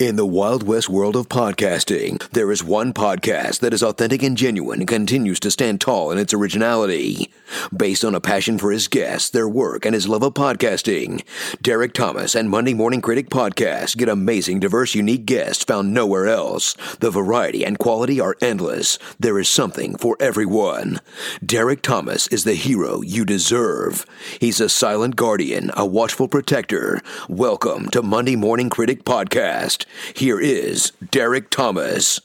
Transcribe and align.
In 0.00 0.16
the 0.16 0.24
Wild 0.24 0.62
West 0.62 0.88
world 0.88 1.14
of 1.14 1.28
podcasting, 1.28 2.26
there 2.30 2.50
is 2.50 2.64
one 2.64 2.94
podcast 2.94 3.60
that 3.60 3.74
is 3.74 3.82
authentic 3.82 4.22
and 4.22 4.34
genuine 4.34 4.80
and 4.80 4.88
continues 4.88 5.38
to 5.40 5.50
stand 5.50 5.78
tall 5.78 6.10
in 6.10 6.16
its 6.16 6.32
originality. 6.32 7.30
Based 7.76 8.02
on 8.02 8.14
a 8.14 8.20
passion 8.20 8.56
for 8.56 8.72
his 8.72 8.88
guests, 8.88 9.28
their 9.28 9.46
work, 9.46 9.84
and 9.84 9.92
his 9.92 10.08
love 10.08 10.22
of 10.22 10.32
podcasting, 10.32 11.22
Derek 11.60 11.92
Thomas 11.92 12.34
and 12.34 12.48
Monday 12.48 12.72
Morning 12.72 13.02
Critic 13.02 13.28
Podcast 13.28 13.98
get 13.98 14.08
amazing, 14.08 14.60
diverse, 14.60 14.94
unique 14.94 15.26
guests 15.26 15.64
found 15.64 15.92
nowhere 15.92 16.28
else. 16.28 16.72
The 17.00 17.10
variety 17.10 17.62
and 17.62 17.78
quality 17.78 18.18
are 18.20 18.38
endless. 18.40 18.98
There 19.18 19.38
is 19.38 19.50
something 19.50 19.98
for 19.98 20.16
everyone. 20.18 21.00
Derek 21.44 21.82
Thomas 21.82 22.26
is 22.28 22.44
the 22.44 22.54
hero 22.54 23.02
you 23.02 23.26
deserve. 23.26 24.06
He's 24.40 24.62
a 24.62 24.70
silent 24.70 25.16
guardian, 25.16 25.70
a 25.76 25.84
watchful 25.84 26.26
protector. 26.26 27.02
Welcome 27.28 27.90
to 27.90 28.00
Monday 28.00 28.36
Morning 28.36 28.70
Critic 28.70 29.04
Podcast. 29.04 29.84
Here 30.14 30.40
is 30.40 30.92
Derek 31.10 31.50
Thomas. 31.50 32.20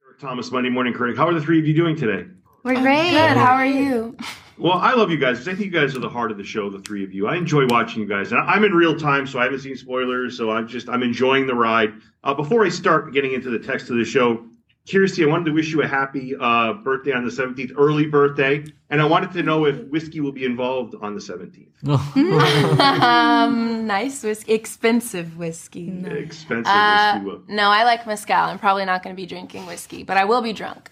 Derek 0.00 0.18
Thomas, 0.20 0.50
Monday 0.50 0.70
Morning 0.70 0.92
Critic. 0.92 1.16
How 1.16 1.26
are 1.26 1.34
the 1.34 1.40
three 1.40 1.58
of 1.58 1.66
you 1.66 1.74
doing 1.74 1.96
today? 1.96 2.28
We're 2.62 2.80
great. 2.80 3.10
Good. 3.10 3.36
How 3.36 3.52
are 3.52 3.66
you? 3.66 4.16
Well, 4.58 4.74
I 4.74 4.94
love 4.94 5.10
you 5.10 5.18
guys 5.18 5.38
because 5.38 5.48
I 5.48 5.54
think 5.56 5.72
you 5.72 5.80
guys 5.80 5.96
are 5.96 6.00
the 6.00 6.08
heart 6.08 6.30
of 6.30 6.36
the 6.38 6.44
show, 6.44 6.70
the 6.70 6.78
three 6.80 7.02
of 7.04 7.12
you. 7.12 7.26
I 7.26 7.36
enjoy 7.36 7.66
watching 7.66 8.02
you 8.02 8.08
guys. 8.08 8.30
And 8.32 8.40
I'm 8.40 8.62
in 8.64 8.72
real 8.72 8.96
time, 8.96 9.26
so 9.26 9.38
I 9.38 9.44
haven't 9.44 9.60
seen 9.60 9.76
spoilers, 9.76 10.36
so 10.36 10.50
I'm 10.50 10.68
just 10.68 10.88
I'm 10.88 11.02
enjoying 11.02 11.46
the 11.46 11.54
ride. 11.54 11.92
Uh, 12.22 12.34
before 12.34 12.64
I 12.64 12.68
start 12.68 13.12
getting 13.12 13.32
into 13.32 13.50
the 13.50 13.58
text 13.58 13.90
of 13.90 13.96
the 13.96 14.04
show, 14.04 14.44
Kiersey, 14.86 15.24
I 15.24 15.30
wanted 15.30 15.46
to 15.46 15.52
wish 15.52 15.70
you 15.72 15.82
a 15.82 15.86
happy 15.88 16.34
uh, 16.38 16.74
birthday 16.74 17.12
on 17.12 17.24
the 17.24 17.30
17th, 17.30 17.72
early 17.78 18.06
birthday, 18.06 18.62
and 18.90 19.00
I 19.00 19.06
wanted 19.06 19.32
to 19.32 19.42
know 19.42 19.64
if 19.64 19.82
whiskey 19.88 20.20
will 20.20 20.30
be 20.32 20.44
involved 20.44 20.94
on 21.00 21.14
the 21.14 21.20
17th. 21.22 21.70
um, 22.90 23.86
nice 23.86 24.22
whiskey, 24.22 24.52
expensive 24.52 25.38
whiskey. 25.38 26.04
Expensive 26.06 26.66
Uh, 26.70 27.12
whiskey. 27.14 27.26
will- 27.26 27.42
no, 27.48 27.70
I 27.70 27.84
like 27.84 28.06
mezcal. 28.06 28.36
I'm 28.36 28.58
probably 28.58 28.84
not 28.84 29.02
going 29.02 29.16
to 29.16 29.20
be 29.20 29.26
drinking 29.26 29.64
whiskey, 29.66 30.02
but 30.04 30.16
I 30.18 30.24
will 30.24 30.42
be 30.42 30.52
drunk. 30.52 30.90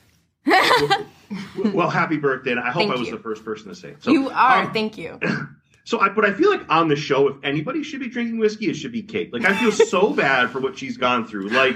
Well, 1.73 1.89
happy 1.89 2.19
birthday, 2.19 2.51
and 2.53 2.61
I 2.61 2.71
hope 2.71 2.83
Thank 2.83 2.93
I 2.93 2.99
was 2.99 3.09
you. 3.09 3.17
the 3.17 3.23
first 3.23 3.45
person 3.45 3.69
to 3.69 3.75
say 3.75 3.89
it. 3.91 4.03
So, 4.03 4.11
you 4.11 4.29
are. 4.31 4.63
um, 4.65 4.73
Thank 4.73 4.99
you. 4.99 5.19
So, 5.85 5.99
I, 5.99 6.11
but 6.11 6.25
I 6.25 6.33
feel 6.33 6.49
like 6.49 6.63
on 6.69 6.87
the 6.87 6.95
show, 6.95 7.27
if 7.27 7.37
anybody 7.43 7.83
should 7.83 7.99
be 7.99 8.09
drinking 8.09 8.39
whiskey, 8.39 8.71
it 8.71 8.75
should 8.75 8.93
be 8.93 9.03
Cate. 9.03 9.33
Like, 9.33 9.45
I 9.45 9.53
feel 9.59 9.73
so 9.73 10.11
bad 10.15 10.51
for 10.51 10.61
what 10.61 10.79
she's 10.79 10.97
gone 10.97 11.27
through. 11.27 11.49
Like, 11.49 11.75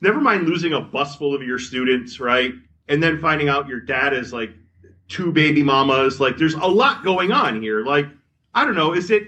never 0.00 0.22
mind 0.22 0.46
losing 0.48 0.72
a 0.72 0.80
bus 0.80 1.16
full 1.16 1.34
of 1.34 1.42
your 1.42 1.58
students, 1.58 2.18
right? 2.18 2.54
And 2.88 3.02
then 3.02 3.20
finding 3.20 3.50
out 3.50 3.68
your 3.68 3.80
dad 3.80 4.14
is 4.14 4.32
like 4.32 4.52
two 5.08 5.32
baby 5.32 5.62
mamas. 5.62 6.18
Like, 6.18 6.38
there's 6.38 6.54
a 6.54 6.64
lot 6.66 7.04
going 7.04 7.30
on 7.30 7.60
here. 7.60 7.84
Like, 7.84 8.06
I 8.54 8.64
don't 8.64 8.74
know. 8.74 8.94
Is 8.94 9.10
it 9.10 9.24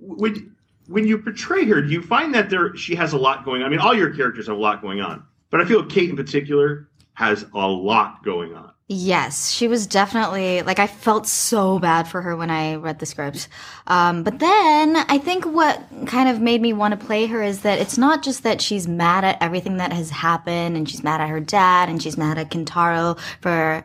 when 0.00 0.56
when 0.86 1.06
you 1.06 1.18
portray 1.18 1.66
her? 1.66 1.82
Do 1.82 1.92
you 1.92 2.00
find 2.00 2.34
that 2.34 2.48
there 2.48 2.74
she 2.74 2.94
has 2.94 3.12
a 3.12 3.18
lot 3.18 3.44
going 3.44 3.60
on? 3.60 3.66
I 3.66 3.70
mean, 3.70 3.80
all 3.80 3.94
your 3.94 4.14
characters 4.16 4.46
have 4.46 4.56
a 4.56 4.60
lot 4.60 4.80
going 4.80 5.02
on, 5.02 5.24
but 5.50 5.60
I 5.60 5.66
feel 5.66 5.84
Cate 5.84 6.08
in 6.08 6.16
particular 6.16 6.88
has 7.18 7.44
a 7.52 7.66
lot 7.66 8.22
going 8.22 8.54
on. 8.54 8.70
Yes, 8.86 9.50
she 9.50 9.66
was 9.66 9.88
definitely 9.88 10.62
like 10.62 10.78
I 10.78 10.86
felt 10.86 11.26
so 11.26 11.80
bad 11.80 12.06
for 12.06 12.22
her 12.22 12.36
when 12.36 12.48
I 12.48 12.76
read 12.76 13.00
the 13.00 13.06
script. 13.06 13.48
Um, 13.88 14.22
but 14.22 14.38
then 14.38 14.94
I 14.94 15.18
think 15.18 15.44
what 15.44 15.82
kind 16.06 16.28
of 16.28 16.40
made 16.40 16.62
me 16.62 16.72
want 16.72 16.98
to 16.98 17.06
play 17.06 17.26
her 17.26 17.42
is 17.42 17.62
that 17.62 17.80
it's 17.80 17.98
not 17.98 18.22
just 18.22 18.44
that 18.44 18.60
she's 18.60 18.86
mad 18.86 19.24
at 19.24 19.42
everything 19.42 19.78
that 19.78 19.92
has 19.92 20.10
happened 20.10 20.76
and 20.76 20.88
she's 20.88 21.02
mad 21.02 21.20
at 21.20 21.28
her 21.28 21.40
dad 21.40 21.88
and 21.88 22.00
she's 22.00 22.16
mad 22.16 22.38
at 22.38 22.52
Kentaro 22.52 23.18
for 23.40 23.84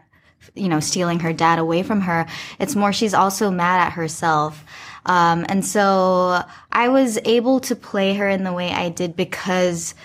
you 0.54 0.70
know 0.70 0.80
stealing 0.80 1.20
her 1.22 1.34
dad 1.34 1.58
away 1.58 1.82
from 1.82 2.02
her. 2.02 2.28
It's 2.60 2.76
more 2.76 2.94
she's 2.94 3.16
also 3.16 3.50
mad 3.50 3.88
at 3.88 3.94
herself. 3.94 4.64
Um, 5.08 5.44
and 5.50 5.66
so 5.66 6.44
I 6.72 6.90
was 6.90 7.18
able 7.26 7.62
to 7.62 7.76
play 7.76 8.14
her 8.14 8.30
in 8.30 8.44
the 8.44 8.54
way 8.54 8.70
I 8.70 8.90
did 8.90 9.16
because 9.16 9.96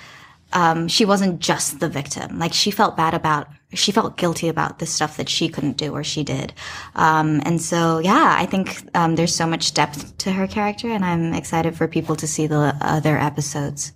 um, 0.53 0.89
she 0.89 1.05
wasn't 1.05 1.41
just 1.41 1.81
the 1.81 1.89
victim. 1.89 2.39
Like 2.39 2.53
she 2.53 2.71
felt 2.71 2.97
bad 2.97 3.15
about, 3.15 3.49
she 3.75 3.93
felt 3.93 4.17
guilty 4.17 4.49
about 4.49 4.79
the 4.79 4.87
stuff 4.87 5.17
that 5.19 5.29
she 5.29 5.49
couldn't 5.49 5.77
do 5.77 5.93
or 5.93 6.03
she 6.03 6.25
did. 6.25 6.53
Um, 6.95 7.41
and 7.45 7.61
so, 7.61 7.99
yeah, 7.99 8.35
I 8.39 8.47
think 8.47 8.83
um, 8.95 9.17
there's 9.17 9.35
so 9.35 9.47
much 9.47 9.75
depth 9.75 10.17
to 10.19 10.33
her 10.33 10.47
character, 10.47 10.89
and 10.89 11.05
I'm 11.05 11.35
excited 11.35 11.77
for 11.77 11.87
people 11.87 12.17
to 12.17 12.27
see 12.27 12.47
the 12.47 12.77
other 12.81 13.19
episodes. 13.19 13.93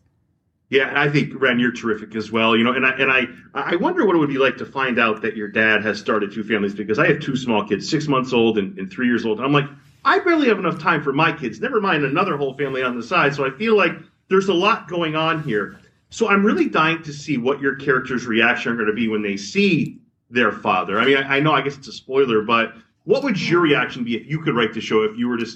Yeah, 0.69 0.89
and 0.89 0.99
I 0.99 1.11
think 1.11 1.33
Ren, 1.39 1.59
you're 1.59 1.73
terrific 1.73 2.17
as 2.17 2.33
well. 2.33 2.57
You 2.57 2.65
know, 2.65 2.73
and 2.73 2.87
I 2.87 2.93
and 2.93 3.13
I 3.13 3.27
I 3.53 3.77
wonder 3.77 4.07
what 4.07 4.17
it 4.17 4.19
would 4.19 4.31
be 4.31 4.39
like 4.39 4.57
to 4.57 4.65
find 4.65 4.99
out 4.99 5.21
that 5.21 5.37
your 5.37 5.49
dad 5.49 5.83
has 5.85 5.99
started 5.99 6.33
two 6.33 6.43
families 6.43 6.75
because 6.75 6.99
I 6.99 7.07
have 7.09 7.21
two 7.21 7.37
small 7.37 7.69
kids, 7.69 7.87
six 7.87 8.09
months 8.09 8.33
old 8.33 8.57
and, 8.57 8.79
and 8.79 8.91
three 8.91 9.07
years 9.07 9.27
old, 9.27 9.37
and 9.37 9.47
I'm 9.47 9.53
like, 9.53 9.69
I 10.03 10.19
barely 10.21 10.49
have 10.49 10.59
enough 10.59 10.81
time 10.81 11.03
for 11.03 11.13
my 11.13 11.31
kids. 11.31 11.61
Never 11.61 11.79
mind 11.79 12.05
another 12.05 12.39
whole 12.39 12.57
family 12.57 12.83
on 12.83 12.97
the 12.97 13.03
side. 13.03 13.35
So 13.35 13.45
I 13.45 13.51
feel 13.51 13.77
like 13.77 13.93
there's 14.29 14.49
a 14.49 14.55
lot 14.55 14.89
going 14.89 15.15
on 15.15 15.43
here. 15.43 15.79
So 16.13 16.29
I'm 16.29 16.45
really 16.45 16.69
dying 16.69 17.03
to 17.05 17.13
see 17.13 17.39
what 17.39 17.61
your 17.61 17.75
characters' 17.75 18.27
reaction 18.27 18.71
are 18.71 18.77
going 18.77 18.87
to 18.87 18.93
be 18.93 19.09
when 19.09 19.23
they 19.23 19.39
see 19.39 19.99
their 20.29 20.53
father. 20.53 21.01
I 21.01 21.07
mean, 21.07 21.17
I, 21.17 21.37
I 21.37 21.41
know, 21.41 21.53
I 21.53 21.63
guess 21.63 21.77
it's 21.77 21.89
a 21.89 21.93
spoiler, 21.93 22.43
but 22.43 22.75
what 23.05 23.25
would 23.25 23.41
your 23.41 23.61
reaction 23.61 24.05
be 24.05 24.17
if 24.17 24.27
you 24.27 24.39
could 24.41 24.55
write 24.55 24.75
the 24.75 24.81
show? 24.83 25.05
If 25.05 25.17
you 25.17 25.27
were 25.27 25.39
to 25.39 25.47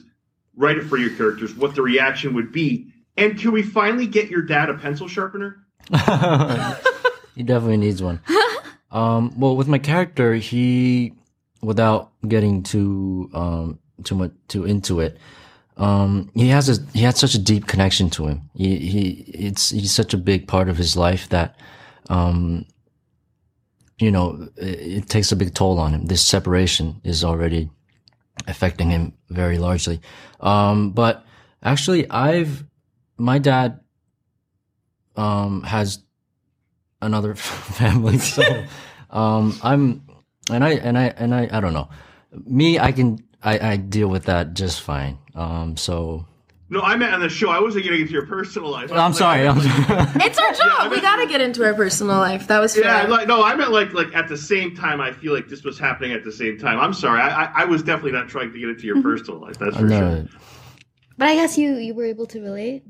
write 0.56 0.78
it 0.78 0.84
for 0.84 0.96
your 0.96 1.10
characters, 1.10 1.54
what 1.54 1.74
the 1.74 1.82
reaction 1.82 2.34
would 2.34 2.52
be? 2.52 2.90
And 3.18 3.38
can 3.38 3.52
we 3.52 3.62
finally 3.62 4.06
get 4.06 4.30
your 4.30 4.40
dad 4.40 4.70
a 4.70 4.74
pencil 4.74 5.08
sharpener? 5.08 5.58
he 7.34 7.42
definitely 7.42 7.76
needs 7.76 8.02
one. 8.02 8.20
um, 8.90 9.38
well, 9.38 9.56
with 9.56 9.68
my 9.68 9.78
character, 9.78 10.34
he, 10.34 11.12
without 11.60 12.12
getting 12.26 12.62
too 12.62 13.30
um 13.34 13.78
too 14.04 14.14
much 14.14 14.32
too 14.48 14.64
into 14.64 15.00
it, 15.00 15.18
um, 15.76 16.30
he 16.34 16.48
has 16.48 16.68
a 16.68 16.82
he 16.92 17.02
had 17.02 17.16
such 17.16 17.34
a 17.34 17.38
deep 17.38 17.66
connection 17.66 18.10
to 18.10 18.26
him. 18.26 18.50
He 18.54 18.78
he 18.78 19.08
it's 19.34 19.70
he's 19.70 19.92
such 19.92 20.14
a 20.14 20.18
big 20.18 20.48
part 20.48 20.68
of 20.68 20.76
his 20.76 20.96
life 20.96 21.28
that, 21.30 21.56
um, 22.08 22.66
you 23.98 24.10
know, 24.10 24.48
it, 24.56 24.80
it 25.04 25.08
takes 25.08 25.32
a 25.32 25.36
big 25.36 25.54
toll 25.54 25.78
on 25.78 25.92
him. 25.92 26.06
This 26.06 26.24
separation 26.24 27.00
is 27.04 27.24
already 27.24 27.70
affecting 28.46 28.90
him 28.90 29.12
very 29.30 29.58
largely. 29.58 30.00
Um, 30.40 30.92
but 30.92 31.24
actually, 31.62 32.08
I've 32.10 32.64
my 33.18 33.38
dad 33.38 33.80
um 35.16 35.62
has 35.62 36.00
another 37.00 37.34
family 37.36 38.18
so 38.18 38.64
um 39.10 39.58
i'm 39.62 40.02
and 40.50 40.64
i 40.64 40.70
and 40.72 40.98
i 40.98 41.04
and 41.16 41.34
i 41.34 41.48
i 41.52 41.60
don't 41.60 41.72
know 41.72 41.88
me 42.44 42.78
i 42.78 42.92
can 42.92 43.18
i 43.46 43.72
i 43.72 43.76
deal 43.76 44.08
with 44.08 44.24
that 44.24 44.52
just 44.54 44.80
fine 44.82 45.16
um 45.34 45.76
so 45.76 46.26
No, 46.68 46.80
I 46.80 46.96
meant 46.96 47.14
on 47.14 47.20
the 47.20 47.28
show. 47.28 47.48
I 47.50 47.60
wasn't 47.60 47.84
getting 47.84 48.00
into 48.00 48.12
your 48.12 48.26
personal 48.26 48.70
life. 48.72 48.90
I 48.90 48.96
i'm 48.98 49.10
was 49.12 49.18
sorry 49.18 49.46
Like, 49.48 49.56
I'm 49.88 50.20
It's 50.20 50.36
our 50.38 50.52
job. 50.52 50.90
we 50.90 51.00
got 51.00 51.16
to 51.22 51.26
get 51.28 51.40
into 51.40 51.64
our 51.64 51.74
personal 51.74 52.16
life. 52.18 52.48
That 52.48 52.58
was 52.58 52.74
fair. 52.74 52.84
yeah, 52.84 53.02
like 53.06 53.28
no, 53.28 53.44
I 53.44 53.54
meant 53.54 53.70
like 53.70 53.92
like 53.94 54.12
at 54.16 54.26
the 54.28 54.36
same 54.36 54.74
time. 54.74 55.00
I 55.00 55.12
feel 55.12 55.32
like 55.32 55.46
this 55.48 55.62
was 55.62 55.78
happening 55.78 56.10
at 56.12 56.24
the 56.24 56.32
same 56.32 56.58
time. 56.58 56.80
I'm 56.80 56.92
sorry. 56.92 57.20
I 57.20 57.44
I, 57.44 57.62
I 57.62 57.64
was 57.66 57.82
definitely 57.84 58.12
not 58.18 58.26
trying 58.28 58.50
to 58.52 58.58
get 58.58 58.68
into 58.68 58.84
your 58.90 59.00
personal 59.00 59.38
life. 59.40 59.58
That's 59.60 59.76
for 59.76 59.88
sure. 59.88 60.26
But 61.18 61.28
I 61.28 61.34
guess 61.36 61.56
you 61.56 61.76
you 61.76 61.94
were 61.94 62.04
able 62.14 62.26
to 62.34 62.40
relate. 62.42 62.82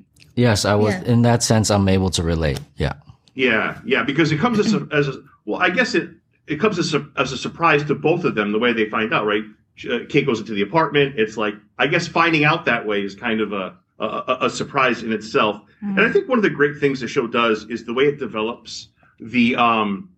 yes 0.44 0.64
i 0.64 0.74
was 0.74 0.94
Yeah. 0.94 1.12
in 1.12 1.22
that 1.28 1.42
sense 1.42 1.66
i'm 1.74 1.88
able 1.96 2.10
to 2.18 2.22
relate 2.22 2.60
yeah 2.84 2.94
Yeah, 3.34 3.78
yeah, 3.92 4.02
because 4.10 4.32
it 4.34 4.38
comes 4.44 4.58
as 4.64 4.72
a, 4.72 4.80
as 4.98 5.08
a 5.12 5.14
well. 5.44 5.60
I 5.60 5.70
guess 5.78 5.94
it 5.94 6.08
it 6.52 6.56
comes 6.62 6.78
as 6.78 6.94
a, 6.94 7.00
as 7.22 7.32
a 7.32 7.38
surprise 7.46 7.82
to 7.90 7.94
both 8.08 8.24
of 8.24 8.32
them 8.38 8.52
the 8.56 8.58
way 8.64 8.72
they 8.72 8.88
find 8.96 9.12
out. 9.16 9.24
Right, 9.32 9.44
Cate 9.76 10.26
goes 10.26 10.40
into 10.40 10.54
the 10.54 10.62
apartment. 10.62 11.18
It's 11.18 11.36
like 11.36 11.54
I 11.78 11.86
guess 11.86 12.06
finding 12.06 12.44
out 12.44 12.64
that 12.64 12.86
way 12.86 13.02
is 13.02 13.14
kind 13.14 13.40
of 13.40 13.52
a 13.52 13.76
a, 13.98 14.38
a 14.42 14.50
surprise 14.50 15.02
in 15.02 15.12
itself. 15.12 15.62
And 15.82 16.00
I 16.00 16.10
think 16.10 16.28
one 16.28 16.38
of 16.38 16.42
the 16.42 16.50
great 16.50 16.78
things 16.78 17.00
the 17.00 17.08
show 17.08 17.26
does 17.26 17.64
is 17.64 17.84
the 17.84 17.94
way 17.94 18.04
it 18.04 18.18
develops 18.18 18.88
the 19.20 19.56
um 19.56 20.10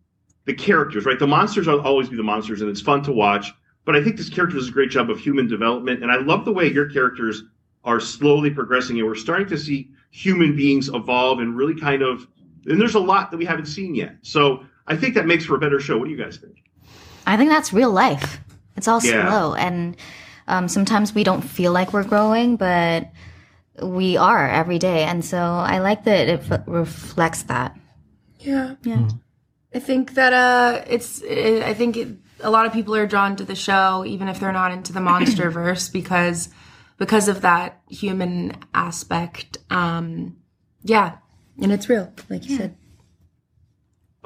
the 0.47 0.55
characters. 0.55 1.05
Right, 1.05 1.19
the 1.19 1.27
monsters 1.27 1.67
will 1.67 1.81
always 1.81 2.09
be 2.09 2.17
the 2.17 2.23
monsters, 2.23 2.61
and 2.61 2.71
it's 2.71 2.81
fun 2.81 3.03
to 3.05 3.13
watch. 3.13 3.53
But 3.85 3.97
I 3.97 4.03
think 4.03 4.17
this 4.17 4.29
character 4.29 4.57
does 4.57 4.69
a 4.69 4.73
great 4.73 4.91
job 4.91 5.11
of 5.11 5.19
human 5.19 5.49
development, 5.49 6.03
and 6.03 6.13
I 6.13 6.17
love 6.17 6.45
the 6.45 6.53
way 6.53 6.71
your 6.71 6.91
characters 6.91 7.45
are 7.85 8.01
slowly 8.01 8.51
progressing, 8.51 8.99
and 8.99 9.07
we're 9.07 9.15
starting 9.15 9.49
to 9.49 9.59
see 9.59 9.91
human 10.11 10.57
beings 10.57 10.89
evolve 10.89 11.41
and 11.41 11.57
really 11.57 11.79
kind 11.79 12.03
of 12.03 12.27
and 12.67 12.81
there's 12.81 12.95
a 12.95 13.01
lot 13.01 13.31
that 13.31 13.37
we 13.37 13.45
haven't 13.45 13.67
seen 13.67 13.95
yet. 13.95 14.17
So 14.23 14.65
I 14.87 14.97
think 14.97 15.15
that 15.15 15.27
makes 15.27 15.45
for 15.45 15.57
a 15.57 15.59
better 15.59 15.81
show. 15.81 15.99
What 15.99 16.07
do 16.07 16.11
you 16.11 16.23
guys 16.23 16.37
think? 16.37 16.63
I 17.27 17.37
think 17.37 17.51
that's 17.51 17.73
real 17.73 17.91
life. 17.91 18.41
It's 18.79 18.89
all 18.89 19.03
Yeah. 19.05 19.29
slow, 19.29 19.55
and 19.55 19.95
um, 20.47 20.69
sometimes 20.69 21.15
we 21.15 21.25
don't 21.25 21.43
feel 21.43 21.73
like 21.73 21.93
we're 21.93 22.05
growing, 22.05 22.57
but 22.57 23.11
we 23.83 24.17
are 24.17 24.49
every 24.49 24.79
day. 24.79 25.05
And 25.05 25.23
so 25.23 25.37
I 25.37 25.79
like 25.81 26.05
that 26.05 26.29
it 26.29 26.51
f- 26.51 26.63
reflects 26.67 27.43
that. 27.45 27.77
Yeah. 28.41 28.77
Yeah. 28.83 29.09
I 29.75 29.81
think 29.81 30.15
that 30.15 30.33
uh, 30.33 30.83
it's. 30.89 31.21
It, 31.21 31.63
I 31.63 31.75
think 31.75 31.97
it, 31.99 32.09
a 32.41 32.49
lot 32.51 32.65
of 32.65 32.73
people 32.73 32.95
are 32.97 33.07
drawn 33.07 33.37
to 33.37 33.45
the 33.45 33.55
show, 33.55 34.05
even 34.07 34.29
if 34.29 34.41
they're 34.41 34.53
not 34.53 34.73
into 34.73 34.95
the 34.95 35.01
monster 35.01 35.51
verse, 35.51 35.89
because 35.99 36.49
because 36.97 37.29
of 37.29 37.43
that 37.43 37.81
human 37.91 38.57
aspect. 38.73 39.59
Um, 39.71 40.37
yeah, 40.83 41.19
and 41.61 41.71
it's 41.73 41.89
real, 41.91 42.11
like 42.31 42.49
you 42.49 42.57
said. 42.57 42.78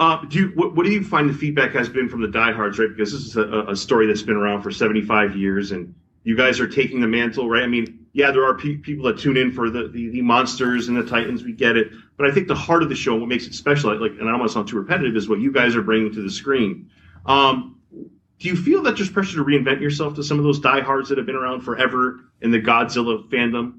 Uh, 0.03 0.25
do 0.25 0.37
you, 0.41 0.49
what, 0.57 0.75
what 0.75 0.85
do 0.85 0.91
you 0.91 1.05
find 1.05 1.31
the 1.31 1.33
feedback 1.33 1.71
has 1.71 1.89
been 1.89 2.09
from 2.09 2.21
the 2.21 2.27
diehards, 2.27 2.77
right? 2.77 2.89
Because 2.89 3.13
this 3.13 3.23
is 3.23 3.37
a, 3.37 3.67
a 3.69 3.77
story 3.77 4.09
that's 4.09 4.21
been 4.21 4.35
around 4.35 4.61
for 4.61 4.73
75 4.73 5.37
years, 5.37 5.71
and 5.71 5.95
you 6.25 6.37
guys 6.37 6.59
are 6.59 6.67
taking 6.67 7.01
the 7.01 7.07
mantle, 7.07 7.49
right? 7.49 7.63
I 7.63 7.69
mean, 7.69 8.05
yeah, 8.13 8.33
there 8.33 8.45
are 8.45 8.59
pe- 8.59 8.79
people 8.79 9.05
that 9.05 9.21
tune 9.21 9.37
in 9.37 9.53
for 9.53 9.71
the, 9.71 9.87
the, 9.87 10.09
the 10.09 10.21
monsters 10.21 10.89
and 10.89 10.97
the 10.97 11.09
titans. 11.09 11.45
We 11.45 11.53
get 11.53 11.77
it, 11.77 11.93
but 12.17 12.29
I 12.29 12.35
think 12.35 12.49
the 12.49 12.55
heart 12.55 12.83
of 12.83 12.89
the 12.89 12.97
show, 12.97 13.15
what 13.15 13.29
makes 13.29 13.47
it 13.47 13.55
special, 13.55 13.97
like, 13.97 14.11
and 14.19 14.23
I 14.23 14.33
don't 14.33 14.41
want 14.41 14.51
to 14.51 14.55
sound 14.55 14.67
too 14.67 14.77
repetitive, 14.77 15.15
is 15.15 15.29
what 15.29 15.39
you 15.39 15.53
guys 15.53 15.77
are 15.77 15.83
bringing 15.83 16.13
to 16.15 16.21
the 16.21 16.31
screen. 16.33 16.91
Um, 17.25 17.79
do 17.93 18.49
you 18.49 18.57
feel 18.57 18.83
that 18.83 18.97
there's 18.97 19.09
pressure 19.09 19.37
to 19.37 19.45
reinvent 19.45 19.81
yourself 19.81 20.15
to 20.15 20.25
some 20.25 20.37
of 20.37 20.45
those 20.45 20.59
diehards 20.59 21.11
that 21.11 21.19
have 21.19 21.29
been 21.29 21.37
around 21.37 21.61
forever 21.61 22.23
in 22.41 22.51
the 22.51 22.61
Godzilla 22.61 23.25
fandom? 23.29 23.79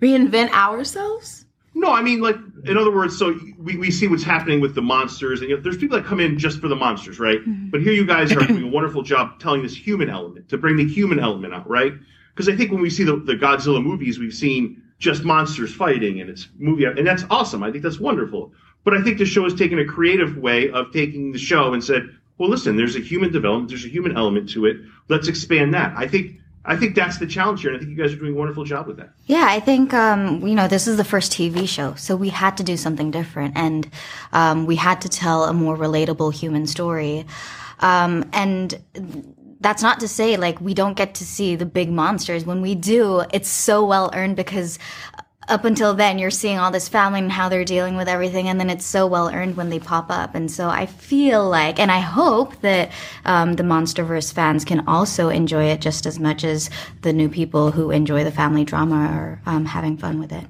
Reinvent 0.00 0.52
ourselves? 0.52 1.44
No, 1.74 1.92
I 1.92 2.02
mean, 2.02 2.20
like, 2.20 2.36
in 2.64 2.76
other 2.76 2.90
words, 2.90 3.16
so 3.16 3.38
we, 3.58 3.76
we 3.76 3.90
see 3.90 4.08
what's 4.08 4.24
happening 4.24 4.60
with 4.60 4.74
the 4.74 4.82
monsters, 4.82 5.40
and 5.40 5.50
you 5.50 5.56
know, 5.56 5.62
there's 5.62 5.76
people 5.76 5.96
that 5.98 6.06
come 6.06 6.18
in 6.18 6.38
just 6.38 6.60
for 6.60 6.68
the 6.68 6.76
monsters, 6.76 7.20
right? 7.20 7.40
Mm-hmm. 7.40 7.70
But 7.70 7.82
here 7.82 7.92
you 7.92 8.04
guys 8.04 8.32
are 8.32 8.40
doing 8.40 8.62
a 8.68 8.68
wonderful 8.68 9.02
job 9.02 9.38
telling 9.38 9.62
this 9.62 9.76
human 9.76 10.10
element, 10.10 10.48
to 10.48 10.58
bring 10.58 10.76
the 10.76 10.86
human 10.86 11.20
element 11.20 11.54
out, 11.54 11.68
right? 11.68 11.92
Because 12.34 12.48
I 12.48 12.56
think 12.56 12.72
when 12.72 12.82
we 12.82 12.90
see 12.90 13.04
the, 13.04 13.16
the 13.16 13.34
Godzilla 13.34 13.82
movies, 13.82 14.18
we've 14.18 14.34
seen 14.34 14.82
just 14.98 15.24
monsters 15.24 15.72
fighting, 15.72 16.20
and 16.20 16.28
it's 16.28 16.48
movie, 16.58 16.84
and 16.84 17.06
that's 17.06 17.24
awesome. 17.30 17.62
I 17.62 17.70
think 17.70 17.84
that's 17.84 18.00
wonderful. 18.00 18.52
But 18.84 18.94
I 18.94 19.02
think 19.02 19.18
the 19.18 19.26
show 19.26 19.44
has 19.44 19.54
taken 19.54 19.78
a 19.78 19.84
creative 19.84 20.36
way 20.36 20.70
of 20.70 20.92
taking 20.92 21.32
the 21.32 21.38
show 21.38 21.72
and 21.72 21.84
said, 21.84 22.08
well, 22.38 22.48
listen, 22.48 22.76
there's 22.76 22.96
a 22.96 23.00
human 23.00 23.30
development, 23.30 23.68
there's 23.68 23.84
a 23.84 23.88
human 23.88 24.16
element 24.16 24.48
to 24.50 24.64
it. 24.66 24.78
Let's 25.08 25.28
expand 25.28 25.74
that. 25.74 25.92
I 25.96 26.08
think 26.08 26.40
I 26.64 26.76
think 26.76 26.94
that's 26.94 27.18
the 27.18 27.26
challenge 27.26 27.62
here, 27.62 27.70
and 27.70 27.76
I 27.76 27.80
think 27.80 27.96
you 27.96 28.02
guys 28.02 28.12
are 28.12 28.16
doing 28.16 28.34
a 28.34 28.36
wonderful 28.36 28.64
job 28.64 28.86
with 28.86 28.98
that. 28.98 29.10
Yeah, 29.24 29.46
I 29.48 29.60
think 29.60 29.94
um, 29.94 30.46
you 30.46 30.54
know 30.54 30.68
this 30.68 30.86
is 30.86 30.96
the 30.98 31.04
first 31.04 31.32
TV 31.32 31.66
show, 31.66 31.94
so 31.94 32.16
we 32.16 32.28
had 32.28 32.56
to 32.58 32.62
do 32.62 32.76
something 32.76 33.10
different, 33.10 33.56
and 33.56 33.88
um, 34.32 34.66
we 34.66 34.76
had 34.76 35.00
to 35.00 35.08
tell 35.08 35.44
a 35.44 35.54
more 35.54 35.76
relatable 35.76 36.34
human 36.34 36.66
story. 36.66 37.24
Um, 37.80 38.28
and 38.34 38.78
that's 39.60 39.82
not 39.82 40.00
to 40.00 40.08
say 40.08 40.36
like 40.36 40.60
we 40.60 40.74
don't 40.74 40.94
get 40.94 41.14
to 41.14 41.24
see 41.24 41.56
the 41.56 41.66
big 41.66 41.90
monsters. 41.90 42.44
When 42.44 42.60
we 42.60 42.74
do, 42.74 43.24
it's 43.32 43.48
so 43.48 43.84
well 43.84 44.10
earned 44.14 44.36
because 44.36 44.78
up 45.50 45.64
until 45.64 45.94
then 45.94 46.18
you're 46.18 46.30
seeing 46.30 46.58
all 46.58 46.70
this 46.70 46.88
family 46.88 47.18
and 47.18 47.32
how 47.32 47.48
they're 47.48 47.64
dealing 47.64 47.96
with 47.96 48.08
everything 48.08 48.48
and 48.48 48.60
then 48.60 48.70
it's 48.70 48.86
so 48.86 49.06
well 49.06 49.28
earned 49.28 49.56
when 49.56 49.68
they 49.68 49.78
pop 49.78 50.06
up 50.10 50.34
and 50.34 50.50
so 50.50 50.68
i 50.68 50.86
feel 50.86 51.48
like 51.48 51.78
and 51.78 51.90
i 51.90 51.98
hope 51.98 52.58
that 52.60 52.90
um, 53.24 53.54
the 53.54 53.62
monsterverse 53.62 54.32
fans 54.32 54.64
can 54.64 54.86
also 54.86 55.28
enjoy 55.28 55.64
it 55.64 55.80
just 55.80 56.06
as 56.06 56.18
much 56.18 56.44
as 56.44 56.70
the 57.02 57.12
new 57.12 57.28
people 57.28 57.70
who 57.70 57.90
enjoy 57.90 58.22
the 58.24 58.30
family 58.30 58.64
drama 58.64 58.94
are 58.96 59.42
um, 59.46 59.64
having 59.64 59.96
fun 59.96 60.18
with 60.20 60.32
it 60.32 60.44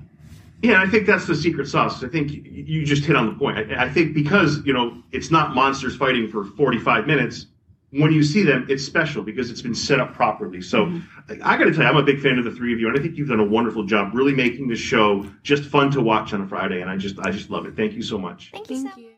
yeah, 0.62 0.82
I 0.82 0.86
think 0.86 1.06
that's 1.06 1.26
the 1.26 1.34
secret 1.34 1.68
sauce. 1.68 2.04
I 2.04 2.08
think 2.08 2.32
you 2.32 2.84
just 2.84 3.06
hit 3.06 3.16
on 3.16 3.26
the 3.26 3.32
point. 3.32 3.72
I, 3.72 3.84
I 3.84 3.88
think 3.88 4.12
because 4.12 4.58
you 4.66 4.74
know 4.74 5.02
it's 5.10 5.30
not 5.30 5.54
monsters 5.54 5.96
fighting 5.96 6.28
for 6.28 6.44
45 6.44 7.06
minutes 7.06 7.46
when 7.90 8.12
you 8.12 8.22
see 8.22 8.42
them, 8.42 8.66
it's 8.68 8.84
special 8.84 9.22
because 9.22 9.50
it's 9.50 9.62
been 9.62 9.74
set 9.74 10.00
up 10.00 10.14
properly. 10.14 10.60
So 10.60 10.86
mm-hmm. 10.86 11.42
I 11.42 11.56
got 11.56 11.64
to 11.64 11.72
tell 11.72 11.82
you, 11.82 11.88
I'm 11.88 11.96
a 11.96 12.02
big 12.02 12.20
fan 12.20 12.38
of 12.38 12.44
the 12.44 12.52
three 12.52 12.72
of 12.72 12.80
you, 12.80 12.88
and 12.88 12.98
I 12.98 13.02
think 13.02 13.16
you've 13.16 13.28
done 13.28 13.40
a 13.40 13.44
wonderful 13.44 13.84
job 13.84 14.14
really 14.14 14.34
making 14.34 14.68
the 14.68 14.76
show 14.76 15.28
just 15.42 15.64
fun 15.64 15.90
to 15.92 16.00
watch 16.00 16.32
on 16.32 16.42
a 16.42 16.46
Friday. 16.46 16.80
And 16.80 16.90
I 16.90 16.96
just, 16.96 17.18
I 17.20 17.30
just 17.30 17.50
love 17.50 17.66
it. 17.66 17.76
Thank 17.76 17.94
you 17.94 18.02
so 18.02 18.18
much. 18.18 18.50
Thank 18.52 18.70
you. 18.70 18.84
Thank 18.84 18.96
you. 18.96 19.10